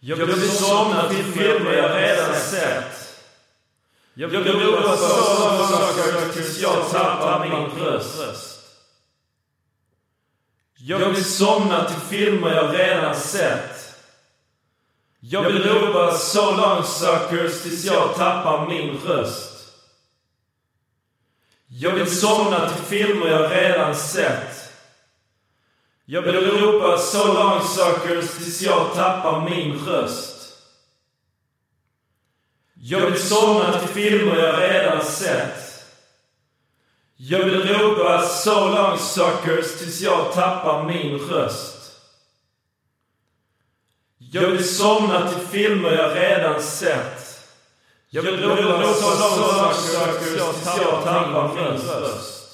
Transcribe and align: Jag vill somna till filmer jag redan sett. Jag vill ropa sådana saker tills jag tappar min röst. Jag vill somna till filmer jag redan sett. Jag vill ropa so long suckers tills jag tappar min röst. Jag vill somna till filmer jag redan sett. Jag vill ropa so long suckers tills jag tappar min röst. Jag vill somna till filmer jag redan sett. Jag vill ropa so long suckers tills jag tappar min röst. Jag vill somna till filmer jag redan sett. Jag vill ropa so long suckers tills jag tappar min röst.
Jag 0.00 0.16
vill 0.16 0.50
somna 0.50 1.08
till 1.08 1.24
filmer 1.24 1.72
jag 1.72 1.96
redan 1.96 2.40
sett. 2.40 3.06
Jag 4.14 4.28
vill 4.28 4.44
ropa 4.44 4.96
sådana 4.96 5.66
saker 5.66 6.32
tills 6.32 6.60
jag 6.60 6.90
tappar 6.90 7.48
min 7.48 7.84
röst. 7.84 8.60
Jag 10.78 10.98
vill 10.98 11.24
somna 11.24 11.84
till 11.84 12.00
filmer 12.18 12.54
jag 12.54 12.78
redan 12.78 13.16
sett. 13.16 13.94
Jag 15.20 15.42
vill 15.42 15.62
ropa 15.62 16.18
so 16.18 16.56
long 16.56 16.84
suckers 16.84 17.62
tills 17.62 17.84
jag 17.84 18.14
tappar 18.14 18.66
min 18.66 18.98
röst. 19.06 19.52
Jag 21.66 21.92
vill 21.92 22.16
somna 22.16 22.70
till 22.70 22.84
filmer 22.84 23.26
jag 23.26 23.52
redan 23.52 23.94
sett. 23.94 24.65
Jag 26.08 26.22
vill 26.22 26.50
ropa 26.50 26.98
so 26.98 27.32
long 27.32 27.68
suckers 27.68 28.30
tills 28.36 28.62
jag 28.62 28.94
tappar 28.94 29.50
min 29.50 29.86
röst. 29.86 30.36
Jag 32.74 33.10
vill 33.10 33.22
somna 33.22 33.78
till 33.78 33.88
filmer 33.88 34.36
jag 34.36 34.60
redan 34.60 35.04
sett. 35.04 35.84
Jag 37.16 37.44
vill 37.44 37.68
ropa 37.68 38.22
so 38.22 38.68
long 38.68 38.98
suckers 38.98 39.78
tills 39.78 40.00
jag 40.00 40.32
tappar 40.32 40.84
min 40.84 41.18
röst. 41.18 41.92
Jag 44.18 44.50
vill 44.50 44.68
somna 44.76 45.30
till 45.30 45.46
filmer 45.46 45.90
jag 45.90 46.16
redan 46.16 46.62
sett. 46.62 47.46
Jag 48.10 48.22
vill 48.22 48.42
ropa 48.42 48.94
so 48.94 49.08
long 49.08 49.74
suckers 49.74 50.28
tills 50.28 50.66
jag 50.66 51.04
tappar 51.04 51.54
min 51.54 51.80
röst. 51.88 52.45